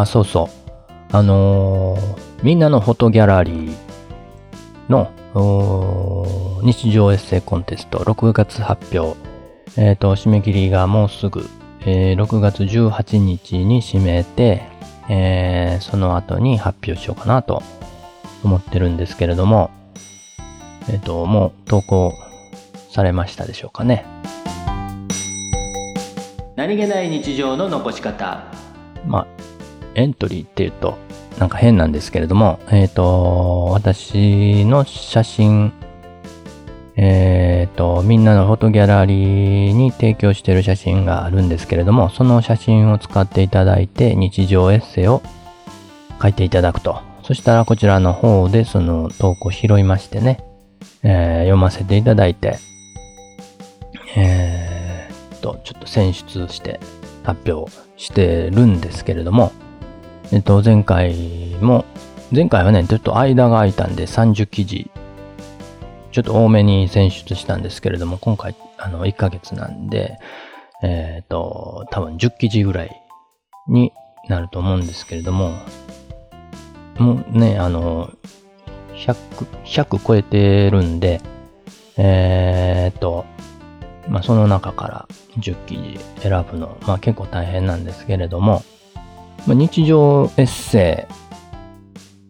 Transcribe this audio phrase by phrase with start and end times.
[0.00, 0.70] あ、そうそう。
[1.12, 3.74] あのーみんなのフォトギャラリー
[4.88, 9.18] のおー日常エッセイコンテスト6月発表。
[9.76, 11.46] えっ、と、締め切りがもうすぐ、
[11.82, 14.62] えー6月18日に締めて、
[15.08, 17.62] えーその後に発表しようかなと
[18.42, 19.70] 思ってるんですけれども、
[20.88, 22.14] えっ、と、もう投稿
[22.90, 24.06] されましたでしょうかね。
[26.56, 28.44] 何気ない日常の残し方。
[29.06, 29.26] まあ、
[29.94, 30.98] エントリーっていうと、
[31.38, 35.72] なんか変なんですけれども、えっ、と、私の写真、
[36.96, 45.22] えっ、と、みんなのフォトギャラリーに提供している写真があるんですけれども、その写真を使っていただいて、日常エッセイを
[46.20, 47.00] 書いていただくと。
[47.22, 50.42] そしたらこちらの方でその投稿を拾いましてね、
[51.02, 52.58] えー読ませていただいて、
[54.16, 56.80] えーっと、ちょっと選出して
[57.22, 59.52] 発表してるんですけれども、
[60.32, 61.84] えっと、前回も、
[62.32, 64.88] 前回はね、ちょっと間が空いたんで30記事、
[66.12, 70.18] ちょっと多めに選出したんですけれども、今回、あの、1ヶ月なんで、
[70.84, 73.02] えーっと、多分10記事ぐらい
[73.66, 73.92] に
[74.28, 75.52] なると思うんですけれども、
[76.96, 78.12] もうね、あの、
[78.94, 79.16] 100、
[79.64, 81.20] 100超えてるんで、
[81.96, 83.24] えーっと、
[84.08, 85.08] まあ、その中から
[85.38, 88.62] 10記事選ぶの、まあ、結構大変なんですけれども、
[89.46, 91.08] まあ、日常エッセ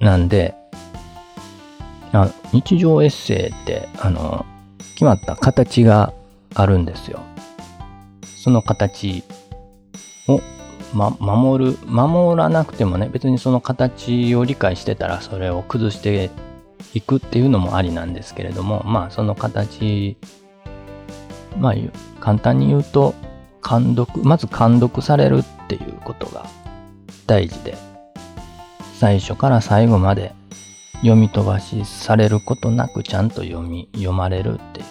[0.00, 0.54] イなんで、
[2.12, 4.46] あ日常エッセイって、あの、
[4.94, 6.12] 決まった形が
[6.54, 7.20] あるんですよ。
[8.22, 9.22] その形
[10.28, 10.40] を、
[10.94, 16.30] ま、守る、守らなくてもね、別にその形を理解してたらそれを崩して
[16.94, 20.16] いくっていうのもありなんですけれども、まあその形、
[21.58, 21.74] まあ
[22.20, 23.14] 簡単に言うと、
[23.68, 26.46] 監読、まず監読されるっていうことが
[27.30, 27.76] 大事で、
[28.98, 30.32] 最初から最後まで
[30.94, 34.86] 読み飛ばしされることなくちゃんと読み、読まれるっていう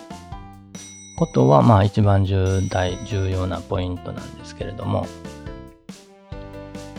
[1.18, 5.06] ことは、まあ一番重大、重要なポイントなんですけれども、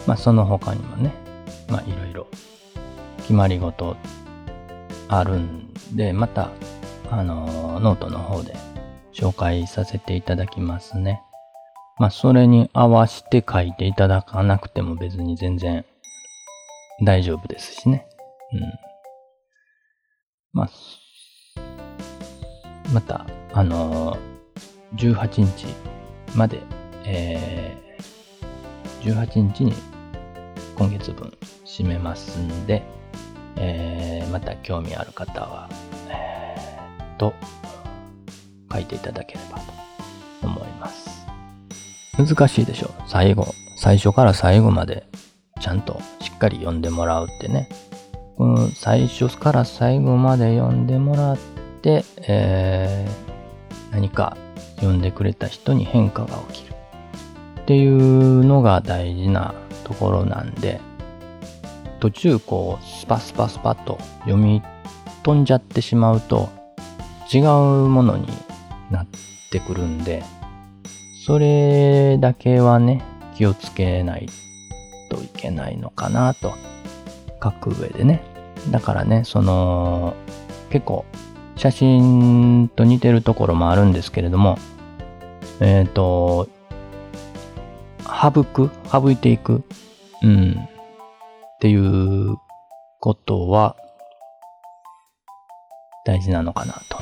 [0.07, 1.11] まあその他にもね、
[1.71, 2.27] まあいろいろ
[3.23, 3.97] 決まり事
[5.09, 6.51] あるんで、また、
[7.11, 8.55] あの、ノートの方で
[9.15, 11.23] 紹介させていただきますね。
[12.01, 15.85] まあそれに合わせて書いていただかなくても別に全然
[17.05, 18.07] 大丈夫ですしね。
[18.55, 18.61] うん。
[20.55, 20.71] まあ、
[22.95, 24.19] また、あのー
[24.97, 25.67] 18日
[26.35, 26.61] まで、
[27.05, 29.73] えー、18日に
[30.77, 31.33] 今月分
[31.65, 32.83] 締めますんで、
[33.57, 35.69] えーまた興味ある方は、
[36.09, 37.35] えーと、
[38.73, 39.90] 書いていただければと。
[42.17, 42.91] 難しいでしょ。
[43.07, 45.07] 最後、最初から最後まで
[45.61, 47.69] ちゃんとしっかり読んでもらうってね。
[48.37, 51.39] この最初から最後まで読んでもらっ
[51.83, 53.31] て、えー
[53.91, 54.37] 何か
[54.77, 56.75] 読んでくれた人に変化が起きる。
[57.61, 59.55] っていうのが大事な
[59.85, 60.81] ところなんで、
[62.01, 64.63] 途中こうスパスパスパッと読み
[65.23, 66.49] 飛んじゃってしまうと
[67.33, 67.43] 違う
[67.89, 68.27] ものに
[68.91, 69.07] なっ
[69.51, 70.23] てくるんで、
[71.31, 73.05] それだけはね、
[73.37, 74.29] 気をつけない
[75.09, 76.55] といけないのかなと
[77.41, 78.21] 書く上でね。
[78.73, 80.17] だからね、その、
[80.71, 81.05] 結構
[81.55, 84.59] 写真と似てるところもあるんですけれども、
[85.61, 86.49] えっ、と、
[88.05, 89.63] 省く、省いていく、
[90.25, 92.39] うん、っていう
[92.99, 93.77] ことは
[96.05, 96.99] 大事なのかなと。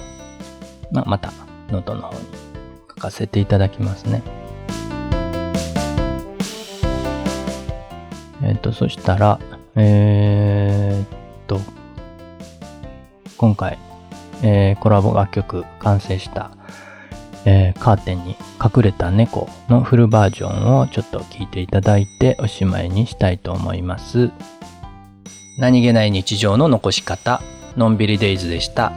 [0.93, 1.33] まあ、また、
[1.71, 2.48] ノートの方に
[2.99, 4.23] 書かせていただきますね。
[8.43, 9.39] えっ、と、そしたら、
[9.77, 11.07] えーっ
[11.47, 11.61] と、
[13.37, 13.79] 今回、
[14.43, 16.51] えーコラボ楽曲完成した、
[17.45, 24.31] えーカーテンに隠れた猫のフルバージョンをちょっと聞いていただいておしまいにしたいと思います。
[25.59, 27.43] 何気ない日常の残し方、
[27.77, 28.93] のんびりデイズでした。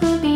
[0.00, 0.35] could be